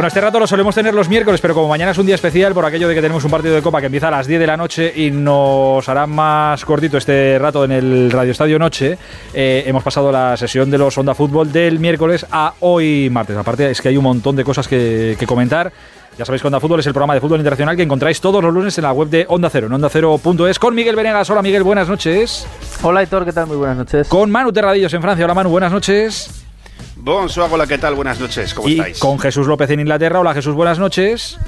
[0.00, 2.54] Bueno, este rato lo solemos tener los miércoles, pero como mañana es un día especial
[2.54, 4.46] por aquello de que tenemos un partido de Copa que empieza a las 10 de
[4.46, 8.96] la noche y nos hará más cortito este rato en el Radio Estadio Noche,
[9.34, 13.36] eh, hemos pasado la sesión de los Onda Fútbol del miércoles a hoy martes.
[13.36, 15.70] Aparte es que hay un montón de cosas que, comentar.
[16.16, 18.54] Ya sabéis que Onda Fútbol es el programa de fútbol internacional que encontráis todos los
[18.54, 21.28] lunes en la web de Onda Cero, en onda Cero.es, con Miguel Venegas.
[21.28, 22.46] Hola Miguel, buenas noches.
[22.82, 23.48] Hola Hitor, ¿qué tal?
[23.48, 24.08] Muy buenas noches.
[24.08, 25.26] Con Manu Terradillos en Francia.
[25.26, 26.46] Hola Manu, buenas noches.
[27.02, 27.94] Bonsoir, hola, ¿qué tal?
[27.94, 28.98] Buenas noches, ¿cómo y estáis?
[28.98, 30.20] Con Jesús López en Inglaterra.
[30.20, 31.38] Hola Jesús, buenas noches.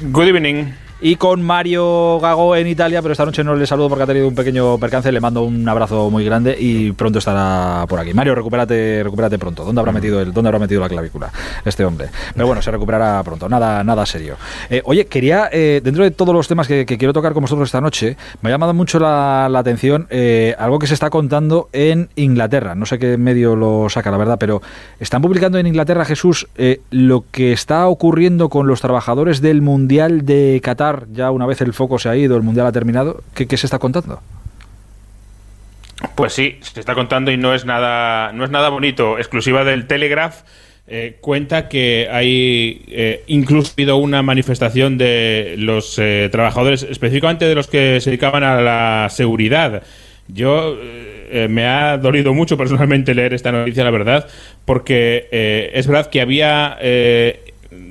[0.00, 4.04] Good evening y con Mario Gago en Italia, pero esta noche no le saludo porque
[4.04, 7.98] ha tenido un pequeño percance, le mando un abrazo muy grande y pronto estará por
[7.98, 8.12] aquí.
[8.12, 9.64] Mario, recupérate, recupérate pronto.
[9.64, 11.30] ¿Dónde habrá metido el, dónde habrá metido la clavícula
[11.64, 12.08] este hombre?
[12.34, 14.36] Pero bueno, se recuperará pronto, nada, nada serio.
[14.68, 17.80] Eh, oye, quería, eh, dentro de todos los temas que, quiero tocar con vosotros esta
[17.80, 22.74] noche, me ha llamado mucho la, atención eh, algo que se está contando en Inglaterra.
[22.74, 24.60] No sé qué medio lo saca, la verdad, pero
[24.98, 26.48] están publicando en Inglaterra, Jesús,
[26.90, 31.72] lo que está ocurriendo con los trabajadores del Mundial de Qatar ya una vez el
[31.72, 33.22] foco se ha ido, el Mundial ha terminado?
[33.34, 34.20] ¿Qué, se está contando?
[36.14, 39.18] Pues sí, se está contando y no es nada, no es nada bonito.
[39.18, 40.42] Exclusiva del Telegraph.
[40.92, 47.54] Eh, cuenta que hay eh, incluso habido una manifestación de los eh, trabajadores, específicamente de
[47.54, 49.82] los que se dedicaban a la seguridad.
[50.26, 50.76] Yo
[51.48, 54.28] me ha dolido mucho personalmente leer esta noticia, la verdad,
[54.64, 55.28] porque
[55.72, 56.76] es verdad que había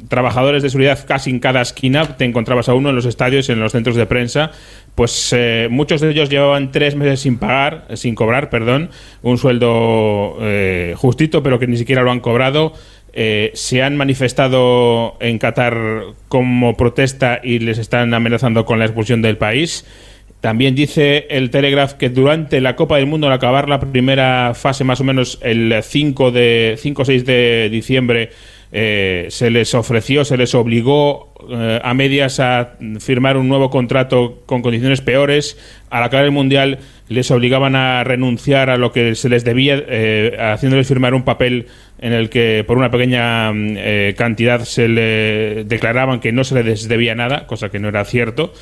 [0.08, 3.60] trabajadores de seguridad casi en cada esquina, te encontrabas a uno en los estadios, en
[3.60, 4.52] los centros de prensa,
[4.96, 8.90] pues eh, muchos de ellos llevaban tres meses sin pagar, sin cobrar, perdón,
[9.22, 12.74] un sueldo eh, justito, pero que ni siquiera lo han cobrado.
[13.14, 15.78] Eh, se han manifestado en Qatar
[16.28, 19.86] como protesta y les están amenazando con la expulsión del país.
[20.42, 24.84] También dice el Telegraph que durante la Copa del Mundo, al acabar la primera fase,
[24.84, 28.30] más o menos el 5 de 5 o 6 de diciembre,
[28.72, 34.44] eh, se les ofreció, se les obligó eh, a medias a firmar un nuevo contrato
[34.46, 35.58] con condiciones peores.
[35.90, 36.78] Al acabar el Mundial
[37.08, 41.68] les obligaban a renunciar a lo que se les debía, eh, haciéndoles firmar un papel
[41.98, 43.52] en el que por una pequeña
[44.16, 48.54] cantidad se le declaraban que no se les debía nada, cosa que no era cierto.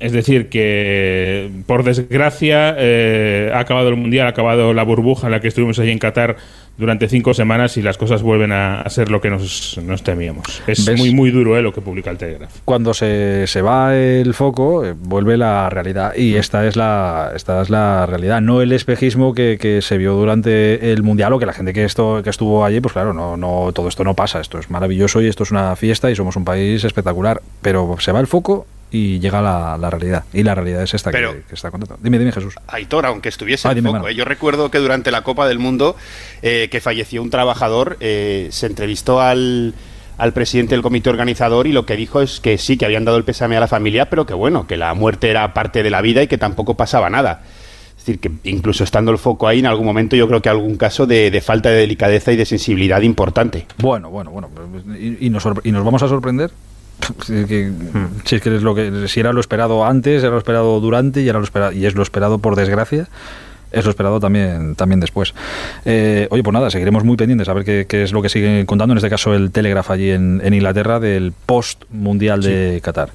[0.00, 5.40] Es decir, que por desgracia ha acabado el Mundial, ha acabado la burbuja en la
[5.40, 6.36] que estuvimos allí en Qatar
[6.80, 10.62] durante cinco semanas y las cosas vuelven a, ser lo que nos, temíamos.
[10.66, 12.50] Es muy muy duro eh, lo que publica el Telegraph.
[12.64, 16.14] Cuando se, se va el foco, eh, vuelve la realidad.
[16.16, 20.14] Y esta es la, esta es la realidad, no el espejismo que, que, se vio
[20.14, 23.36] durante el Mundial o que la gente que, esto, que estuvo allí, pues claro, no,
[23.36, 26.36] no, todo esto no pasa, esto es maravilloso y esto es una fiesta y somos
[26.36, 30.24] un país espectacular, pero se va el foco y llega la, la realidad.
[30.32, 31.98] Y la realidad es esta que, está contando.
[32.02, 32.54] Dime, dime, Jesús.
[32.66, 34.14] Aitor, aunque estuviese ah, en foco, ¿eh?
[34.14, 35.96] yo recuerdo que durante la Copa del Mundo
[36.42, 39.74] eh, que falleció un trabajador, eh, se entrevistó al,
[40.18, 43.16] al presidente del comité organizador y lo que dijo es que sí, que habían dado
[43.16, 46.00] el pésame a la familia, pero que bueno, que la muerte era parte de la
[46.00, 47.42] vida y que tampoco pasaba nada.
[47.90, 50.76] Es decir, que incluso estando el foco ahí, en algún momento yo creo que algún
[50.76, 53.66] caso de, de falta de delicadeza y de sensibilidad importante.
[53.76, 54.48] Bueno, bueno, bueno.
[54.98, 56.50] ¿Y, y, nos, y nos vamos a sorprender?
[57.28, 58.06] Hmm.
[58.24, 61.22] si es que es lo que si era lo esperado antes, era lo esperado durante
[61.22, 63.08] y era lo esperado y es lo esperado por desgracia
[63.72, 65.34] es lo esperado también, también después.
[65.84, 68.92] Eh, oye, pues nada, seguiremos muy pendientes a ver qué, es lo que sigue contando,
[68.92, 73.10] en este caso el Telegraph allí en, Inglaterra, del post-mundial de Qatar.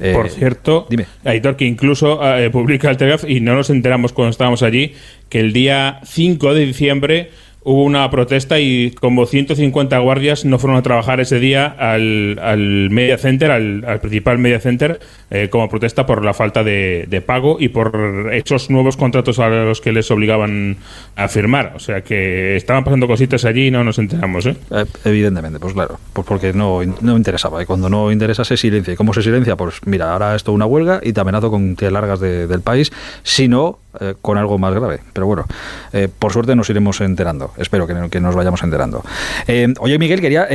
[0.00, 1.06] Eh, por cierto, dime.
[1.24, 4.94] Editor, que incluso eh, publica el Telegraph y no nos enteramos cuando estábamos allí,
[5.28, 7.30] que el día 5 de diciembre
[7.68, 12.88] hubo una protesta y como 150 guardias no fueron a trabajar ese día al, al
[12.88, 14.98] Media Center, al, principal Media Center,
[15.30, 19.82] eh, como protesta por la falta de, pago y por esos nuevos contratos a los
[19.82, 20.78] que les obligaban
[21.14, 21.74] a firmar.
[21.76, 24.46] O sea que estaban pasando cositas allí y no nos enteramos.
[24.46, 24.56] ¿eh?
[24.70, 27.62] eh evidentemente, pues claro, pues porque no, no interesaba.
[27.62, 28.94] Y cuando no interesa se silencia.
[28.94, 29.56] ¿Y cómo se silencia?
[29.56, 32.90] Pues mira, ahora esto una huelga y te amenazo con que largas del país.
[33.24, 35.00] Si no, eh, con algo más grave.
[35.12, 35.44] Pero bueno,
[35.92, 37.52] eh, por suerte nos iremos enterando.
[37.56, 39.04] Espero que, nos vayamos enterando.
[39.46, 40.46] Eh, oye, Miguel, quería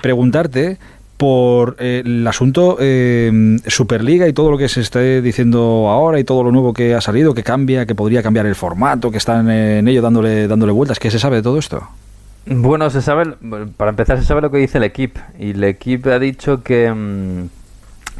[0.00, 0.78] preguntarte
[1.16, 2.76] por el asunto
[3.66, 7.00] Superliga y todo lo que se está diciendo ahora y todo lo nuevo que ha
[7.00, 10.98] salido, que cambia, que podría cambiar el formato, que están en ello dándole, dándole vueltas.
[10.98, 11.88] ¿Qué se sabe de todo esto?
[12.48, 13.34] Bueno, se sabe,
[13.76, 15.20] para empezar, se sabe lo que dice el equipo.
[15.38, 17.48] Y el equipo ha dicho que, mm,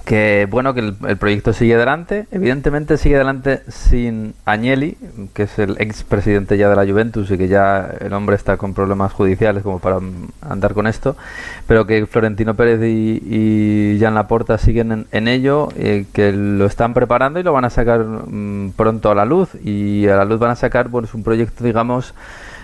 [0.07, 2.27] que bueno que el, proyecto sigue adelante.
[2.31, 4.97] Evidentemente sigue adelante sin Agnelli
[5.35, 8.57] que es el ex presidente ya de la Juventus y que ya el hombre está
[8.57, 9.99] con problemas judiciales como para
[10.43, 11.17] andar con esto
[11.67, 16.95] pero que Florentino Pérez y, y Jan Laporta siguen en, ello eh, que lo están
[16.95, 19.51] preparando y lo van a sacar mm, pronto a la luz.
[19.65, 22.15] Y a la luz van a sacar pues un proyecto digamos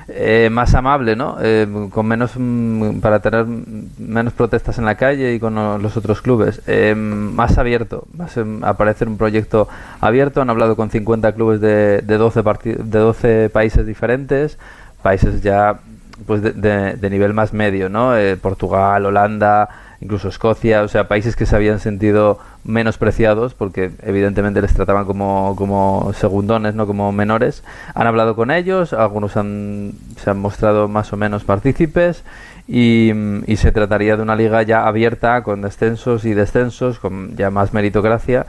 [0.08, 1.36] eh, más amable, ¿no?
[1.40, 6.22] Eh, con menos mm, para tener menos protestas en la calle y con los otros
[6.22, 9.68] clubes, eh, más abierto, más a parecer un proyecto
[10.00, 10.40] abierto.
[10.40, 14.58] Han hablado con 50 clubes de, de 12 de 12 países diferentes,
[15.02, 15.78] países ya
[16.26, 18.12] pues de, de nivel más medio, ¿no?
[18.40, 19.68] Portugal, Holanda,
[20.02, 25.54] incluso Escocia, o sea, países que se habían sentido menospreciados porque evidentemente les trataban como,
[25.56, 27.62] como segundones, no como menores.
[27.94, 32.24] Han hablado con ellos, algunos han, se han mostrado más o menos partícipes
[32.68, 33.12] y,
[33.46, 37.72] y, se trataría de una liga ya abierta con descensos y descensos, con ya más
[37.72, 38.46] meritocracia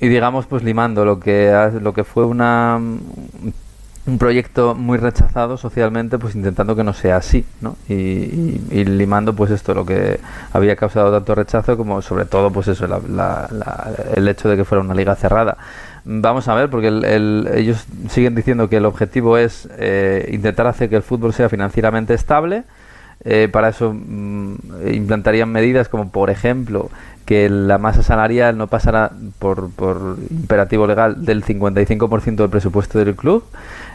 [0.00, 2.80] y digamos pues limando lo que lo que fue una
[4.04, 7.76] un proyecto muy rechazado socialmente, pues intentando que no sea así, ¿no?
[7.88, 10.18] Y, limando, pues esto, lo que
[10.52, 12.86] había causado tanto rechazo, como sobre todo, pues eso,
[14.16, 15.56] el hecho de que fuera una liga cerrada.
[16.04, 16.88] Vamos a ver, porque
[17.54, 22.14] ellos siguen diciendo que el objetivo es eh, intentar hacer que el fútbol sea financieramente
[22.14, 22.64] estable.
[23.24, 24.54] Eh, para eso mm,
[24.92, 26.90] implantarían medidas como, por ejemplo,
[27.24, 33.14] que la masa salarial no pasará por, por imperativo legal del 55% del presupuesto del
[33.14, 33.44] club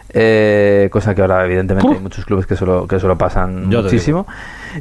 [0.09, 4.25] eh, cosa que ahora evidentemente hay muchos clubes que solo, que solo pasan muchísimo.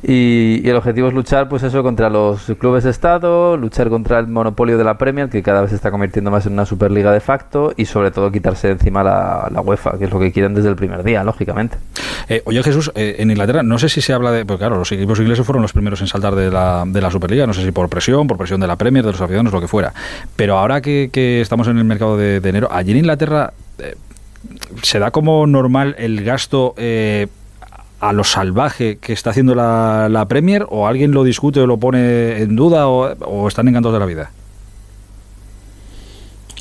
[0.03, 4.27] Y, el objetivo es luchar, pues eso, contra los clubes de Estado, luchar contra el
[4.29, 7.21] monopolio de la Premier, que cada vez se está convirtiendo más en una Superliga de
[7.21, 10.69] facto, y sobre todo quitarse encima la, la UEFA, que es lo que quieren desde
[10.69, 11.79] el primer día, lógicamente.
[12.29, 14.91] Eh, oye Jesús, eh, en Inglaterra no sé si se habla de, pues claro, los
[14.93, 17.73] equipos ingleses fueron los primeros en saltar de la, de la Superliga, no sé si
[17.73, 19.93] por presión, por presión de la Premier, de los aficionados, lo que fuera.
[20.37, 21.11] Pero ahora que,
[21.41, 23.53] estamos en el mercado de, de enero, allí en Inglaterra
[24.83, 27.29] se da como normal el gasto eh,
[28.01, 32.43] a lo salvaje que está haciendo la, Premier o alguien lo discute o lo pone
[32.43, 34.31] en duda o, están encantados de la vida?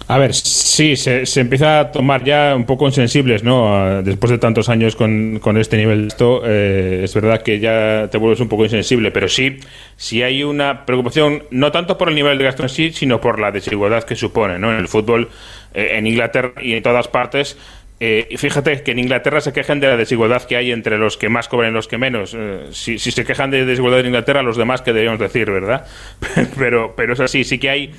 [0.07, 4.03] A ver, sí, se, empieza a tomar ya un poco insensibles, ¿no?
[4.03, 8.19] Después de tantos años con, este nivel de gasto, eh, es verdad que ya te
[8.19, 9.57] vuelves un poco insensible, pero sí,
[9.95, 13.39] sí hay una preocupación, no tanto por el nivel de gasto en sí, sino por
[13.39, 14.71] la desigualdad que supone, ¿no?
[14.71, 15.29] En el fútbol,
[15.73, 17.57] eh, en Inglaterra y en todas partes,
[18.01, 21.29] eh, fíjate que en Inglaterra se quejan de la desigualdad que hay entre los que
[21.29, 22.35] más cobran y los que menos.
[22.37, 25.87] Eh, si, se quejan de desigualdad en Inglaterra, los demás que debemos decir, ¿verdad?
[26.57, 27.91] pero, pero es así, sí que hay.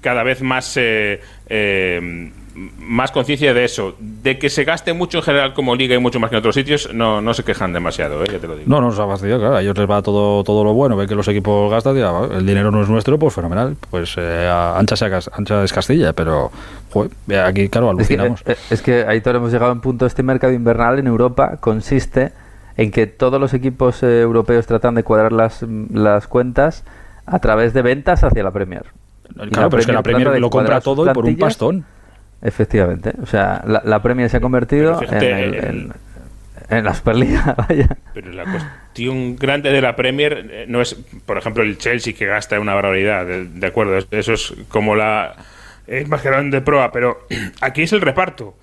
[0.00, 1.20] Cada vez más eh,
[2.78, 3.94] más conciencia de eso.
[3.98, 6.54] De que se gaste mucho en general como liga y mucho más que en otros
[6.54, 8.26] sitios, no, no se quejan demasiado, ¿eh?
[8.26, 8.68] te lo digo.
[8.68, 9.56] No, no se ha fastidiado, claro.
[9.56, 10.96] A ellos les va todo, todo lo bueno.
[10.96, 13.76] Ven que los equipos gastan, el dinero no es nuestro, pues fenomenal.
[13.90, 16.50] Pues eh, ancha, sea, ancha es Castilla, pero
[17.44, 18.40] aquí, claro, alucinamos.
[18.40, 20.06] Es que, eh, es que ahí todos hemos llegado a un punto.
[20.06, 22.32] Este mercado invernal en Europa consiste
[22.76, 26.84] en que todos los equipos eh, europeos tratan de cuadrar las, las cuentas
[27.26, 28.84] a través de ventas hacia la Premier.
[29.50, 31.84] Claro, pero es que la Premier lo compra todo y por un pastón.
[32.42, 33.12] Efectivamente.
[33.22, 35.92] O sea, la, la Premier se ha convertido en,
[36.68, 37.88] en, la Superliga, vaya.
[38.14, 40.94] Pero la cuestión grande de la Premier eh, no es,
[41.24, 45.34] por ejemplo, el Chelsea que gasta una barbaridad, de, acuerdo, eso es como la
[45.86, 47.26] es más grande de proa, pero
[47.60, 48.54] aquí es el reparto,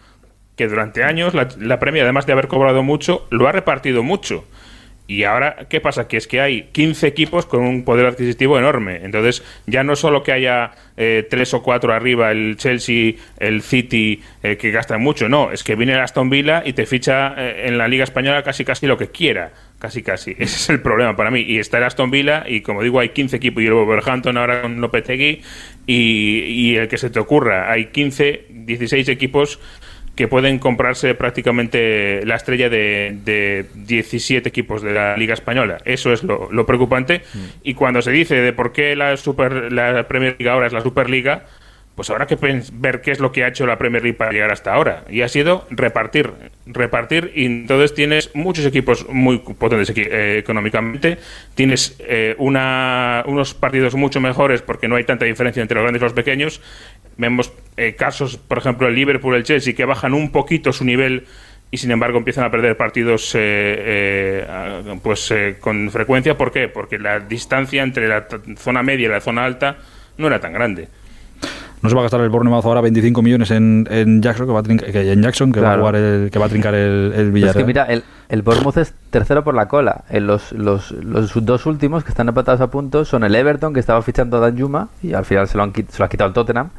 [0.56, 4.46] que durante años la, la Premier, además de haber cobrado mucho, lo ha repartido mucho.
[5.05, 6.07] Y ahora, ¿qué pasa?
[6.07, 9.01] Que es que hay 15 equipos con un poder adquisitivo enorme.
[9.03, 14.21] Entonces, ya no solo que haya eh, tres o cuatro arriba, el Chelsea, el City,
[14.41, 17.67] eh, que gastan mucho, no, es que viene el Aston Villa y te ficha eh,
[17.67, 19.51] en la Liga Española casi casi lo que quiera.
[19.77, 20.31] Casi casi.
[20.39, 21.41] Ese es el problema para mí.
[21.41, 23.62] Y está el Aston Villa y, como digo, hay 15 equipos.
[23.62, 25.41] Y el Wolverhampton ahora con Lopetegui
[25.86, 27.69] y, y el que se te ocurra.
[27.69, 29.60] Hay 15, 16 equipos
[30.15, 35.79] que pueden comprarse prácticamente la estrella de, de 17 equipos de la Liga Española.
[35.86, 37.24] Eso es lo, preocupante.
[37.34, 37.39] Mm.
[37.63, 40.82] Y cuando se dice de por qué la, super, la Premier League ahora es la
[40.82, 41.46] Superliga,
[41.96, 42.38] pues habrá que
[42.74, 45.03] ver qué es lo que ha hecho la Premier League para llegar hasta ahora.
[45.10, 46.32] Y ha sido repartir,
[46.65, 47.32] repartir.
[47.36, 51.20] Y entonces tienes muchos equipos muy potentes eh, económicamente.
[51.53, 56.01] Tienes eh, una, unos partidos mucho mejores porque no hay tanta diferencia entre los grandes
[56.01, 56.62] y los pequeños.
[57.17, 61.25] Vemos eh, casos, por ejemplo, el Liverpool, el Chelsea, que bajan un poquito su nivel
[61.72, 63.32] y sin embargo empiezan a perder partidos
[65.01, 66.38] pues con frecuencia.
[66.38, 66.67] ¿Por qué?
[66.67, 68.27] Porque la distancia entre la
[68.58, 69.77] zona media y la zona alta
[70.17, 70.88] no era tan grande
[71.84, 74.60] no se va a gastar el Bournemouth ahora 25 millones en, en Jackson, que va
[74.60, 77.32] a, que en Jackson, que va a jugar el, que va a trincar el, el
[77.34, 77.58] Villarreal.
[77.58, 80.05] Es que mira, el, el Bournemouth es tercero por la cola.
[80.10, 83.82] En los, los, los, dos últimos que están empatados a punto son el Everton, que
[83.82, 86.29] estaba fichando a Dan Yuma, y al final se lo, han, se lo ha quitado
[86.29, 86.70] el Tottenham,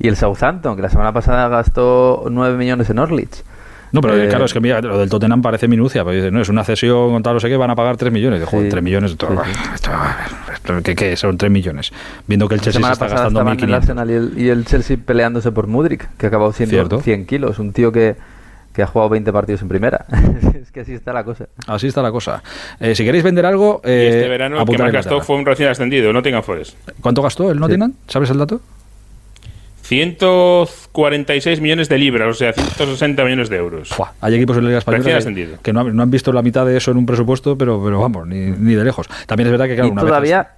[0.00, 3.44] y el Southampton, que la semana pasada gastó 9 millones en Orlich.
[3.92, 6.40] No, pero eh, claro, es que mira, lo del Tottenham parece minucia, pero dice, no,
[6.40, 8.40] es una cesión con tal, no sé qué, van a pagar 3 millones.
[8.40, 9.16] De, 3 millones,
[10.84, 11.92] ¿qué, ¿qué, son 3 millones?
[12.26, 14.00] Viendo que el Chelsea se está gastando 1.500.
[14.00, 17.92] El y el, Chelsea peleándose por Mudrik, que ha acabado siendo 100 kilos, un tío
[17.92, 18.14] que,
[18.72, 20.06] que ha jugado 20 partidos en primera.
[20.54, 21.48] es que así está la cosa.
[21.66, 22.42] Así está la cosa.
[22.78, 23.82] Eh, si queréis vender algo...
[23.84, 26.76] Eh, este verano el que más gastó fue un recién ascendido, Nottingham Forest.
[27.00, 27.92] ¿Cuánto gastó el Nottingham?
[28.06, 28.60] ¿Sabes el dato?
[29.90, 33.92] 146 millones de libras, o sea, 160 millones de euros.
[34.20, 35.18] hay equipos en la Liga Española
[35.60, 38.36] que, no, han, visto la mitad de eso en un presupuesto, pero, pero vamos, ni,
[38.36, 39.08] ni de lejos.
[39.26, 40.50] También es verdad que, claro, y todavía,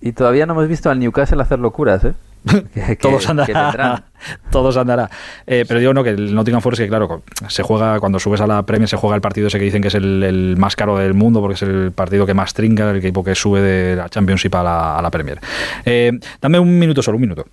[0.00, 2.14] Y todavía no hemos visto al Newcastle hacer locuras, ¿eh?
[3.02, 4.04] todos andará.
[4.50, 5.10] todos andará.
[5.46, 8.46] Eh, pero digo, no, que el Nottingham Forest, que claro, se juega, cuando subes a
[8.46, 11.12] la Premier, se juega el partido ese que dicen que es el, más caro del
[11.12, 14.54] mundo, porque es el partido que más trinca, el equipo que sube de la Championship
[14.54, 15.38] a la, a la Premier.
[15.84, 17.44] Eh, dame un minuto solo, un minuto.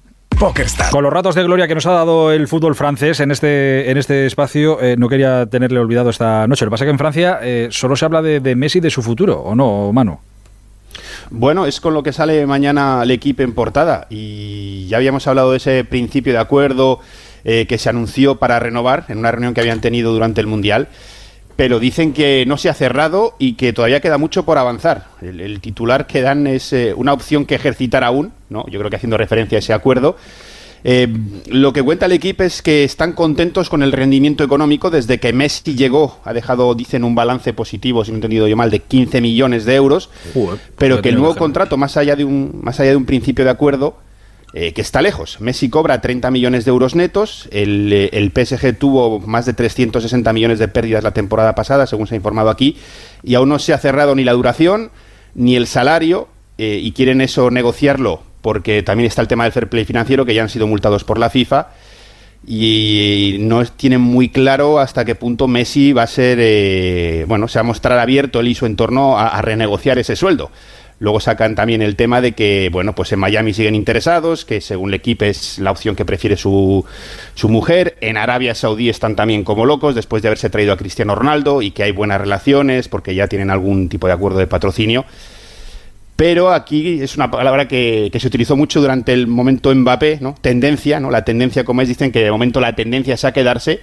[0.91, 3.97] Con los ratos de gloria que nos ha dado el fútbol francés en este, en
[3.97, 6.63] este espacio, eh, no quería tenerle olvidado esta noche.
[6.63, 8.91] Lo que pasa es que en Francia eh, solo se habla de, Messi y de
[8.91, 10.19] su futuro, ¿o no, Manu?
[11.31, 14.05] Bueno, es con lo que sale mañana el equipo en portada.
[14.11, 16.99] Y ya habíamos hablado de ese principio de acuerdo
[17.43, 20.87] eh, que se anunció para renovar en una reunión que habían tenido durante el Mundial
[21.57, 25.07] pero dicen que no se ha cerrado y que todavía queda mucho por avanzar.
[25.21, 28.65] El, titular que dan es eh, una opción que ejercitar aún, ¿no?
[28.69, 30.15] yo creo que haciendo referencia a ese acuerdo.
[30.83, 31.07] Eh,
[31.47, 35.33] lo que cuenta el equipo es que están contentos con el rendimiento económico desde que
[35.33, 36.19] Messi llegó.
[36.23, 39.65] Ha dejado, dicen, un balance positivo, si no he entendido yo mal, de 15 millones
[39.65, 40.11] de euros.
[40.77, 43.51] pero que el nuevo contrato, más allá, de un, más allá de un principio de
[43.51, 43.97] acuerdo,
[44.53, 45.41] eh, que está lejos.
[45.41, 50.31] Messi cobra 30 millones de euros netos, el, eh, el, PSG tuvo más de 360
[50.31, 52.77] millones de pérdidas la temporada pasada, según se ha informado aquí,
[53.23, 54.91] y aún no se ha cerrado ni la duración
[55.35, 59.67] ni el salario, eh, y quieren eso negociarlo porque también está el tema del fair
[59.67, 61.67] play financiero, que ya han sido multados por la FIFA,
[62.47, 67.61] y no tienen muy claro hasta qué punto Messi va a ser, bueno, se va
[67.61, 70.51] a mostrar abierto él y su entorno a renegociar ese sueldo.
[70.99, 74.89] Luego sacan también el tema de que, bueno, pues en Miami siguen interesados, que según
[74.89, 76.85] el equipo es la opción que prefiere su,
[77.35, 77.97] su mujer.
[78.01, 81.69] En Arabia Saudí están también como locos después de haberse traído a Cristiano Ronaldo y
[81.69, 85.05] que hay buenas relaciones porque ya tienen algún tipo de acuerdo de patrocinio.
[86.15, 90.33] Pero aquí es una palabra que, que, se utilizó mucho durante el momento Mbappé, ¿no?
[90.41, 91.11] Tendencia, ¿no?
[91.11, 93.81] La tendencia, como es, dicen que de momento la tendencia es a quedarse,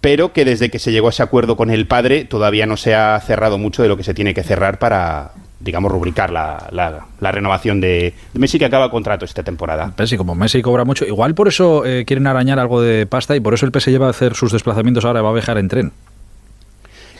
[0.00, 2.94] pero que desde que se llegó a ese acuerdo con el padre todavía no se
[2.94, 5.32] ha cerrado mucho de lo que se tiene que cerrar para,
[5.66, 9.92] digamos, rubricar la, la, renovación de, Messi que acaba contrato esta temporada.
[9.98, 13.40] Messi, como Messi cobra mucho, igual por eso eh, quieren arañar algo de pasta y
[13.40, 15.92] por eso el PS lleva a hacer sus desplazamientos ahora va a viajar en tren.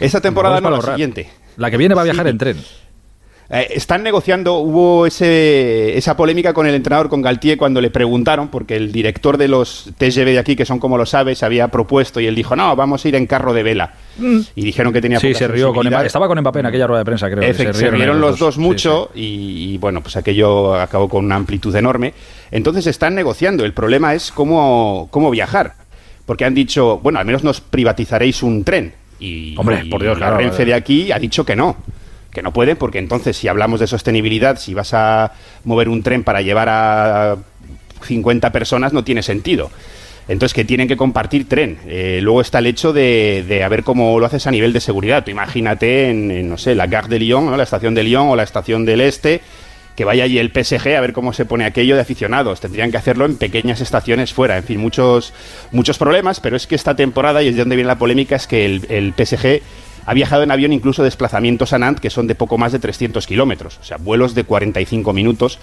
[0.01, 1.29] Esta temporada no, la siguiente.
[1.57, 2.57] La que viene va a viajar en tren.
[3.49, 8.49] Eh, están negociando, hubo ese, esa polémica con el entrenador, con Galtier, cuando le preguntaron,
[8.49, 12.21] porque el director de los TGV de aquí, que son como lo sabes, había propuesto
[12.21, 13.95] y él dijo, no, vamos a ir en carro de vela.
[14.19, 14.41] Mm.
[14.57, 17.05] Y dijeron que tenía Sí, se rió con Estaba con Mbappé en aquella rueda de
[17.05, 17.55] prensa, creo.
[17.55, 22.15] se, rieron los dos, mucho Y, bueno, pues aquello acabó con una amplitud enorme.
[22.51, 23.65] Entonces están negociando.
[23.65, 25.75] El problema es cómo, cómo viajar.
[26.25, 28.93] Porque han dicho, bueno, al menos nos privatizaréis un tren.
[29.21, 31.77] Y, Hombre, por Dios, la Renfe de aquí ha dicho que no
[32.37, 35.33] que no puede, porque entonces si hablamos de sostenibilidad, si vas a
[35.65, 37.39] mover un tren para llevar a
[38.03, 39.71] 50 personas, no tiene sentido.
[40.29, 41.79] Entonces, que tienen que compartir tren.
[41.87, 44.81] Eh, luego está el hecho de, de, a ver cómo lo haces a nivel de
[44.81, 45.25] seguridad.
[45.25, 48.43] Tú imagínate en, no sé, la Gare de Lyon, la estación de Lyon o la
[48.43, 49.41] estación del Este,
[49.95, 52.61] que vaya allí el PSG a ver cómo se pone aquello de aficionados.
[52.61, 54.59] Tendrían que hacerlo en pequeñas estaciones fuera.
[54.59, 55.33] En fin, muchos,
[55.71, 58.47] muchos problemas, pero es que esta temporada, y es de donde viene la polémica, es
[58.47, 59.63] que el PSG
[60.07, 63.27] ha viajado en avión incluso desplazamientos a Nantes que son de poco más de 300
[63.27, 65.59] kilómetros, o sea, vuelos de 45 minutos.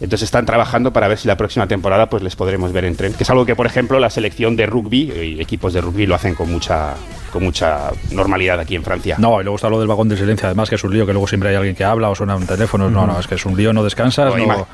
[0.00, 3.12] Entonces están trabajando para ver si la próxima temporada pues les podremos ver en tren,
[3.12, 6.14] que es algo que por ejemplo la selección de rugby y equipos de rugby lo
[6.14, 6.94] hacen con mucha
[7.30, 9.16] con mucha normalidad aquí en Francia.
[9.18, 11.12] No, y luego está lo del vagón de silencio, además que es un lío que
[11.12, 13.44] luego siempre hay alguien que habla o suena un teléfono, no, no, es que es
[13.44, 14.66] un lío, no descansas, no,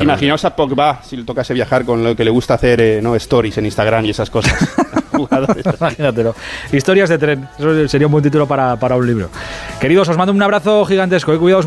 [0.00, 3.14] Imaginaos a Pogba si le tocase viajar con lo que le gusta hacer eh, no
[3.14, 4.54] stories en Instagram y esas cosas.
[5.80, 6.34] Imagínatelo.
[6.72, 7.48] Historias de tren.
[7.58, 9.28] Eso sería un buen título para, para un libro.
[9.80, 11.32] Queridos, os mando un abrazo gigantesco.
[11.32, 11.66] Eh, cuidaos